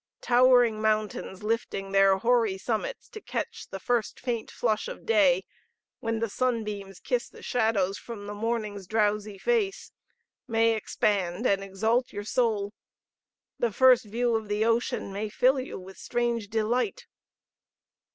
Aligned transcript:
Towering 0.21 0.81
mountains 0.81 1.43
lifting 1.43 1.91
their 1.91 2.17
hoary 2.17 2.57
summits 2.57 3.07
to 3.09 3.21
catch 3.21 3.67
the 3.69 3.79
first 3.79 4.19
faint 4.19 4.49
flush 4.49 4.87
of 4.87 5.05
day 5.05 5.45
when 5.99 6.17
the 6.17 6.27
sunbeams 6.27 6.99
kiss 6.99 7.29
the 7.29 7.43
shadows 7.43 7.99
from 7.99 8.25
morning's 8.25 8.87
drowsy 8.87 9.37
face 9.37 9.91
may 10.47 10.73
expand 10.75 11.45
and 11.45 11.63
exalt 11.63 12.11
your 12.11 12.23
soul. 12.23 12.73
The 13.59 13.71
first 13.71 14.05
view 14.05 14.35
of 14.35 14.47
the 14.47 14.65
ocean 14.65 15.13
may 15.13 15.29
fill 15.29 15.59
you 15.59 15.79
with 15.79 15.99
strange 15.99 16.47
delight. 16.47 17.05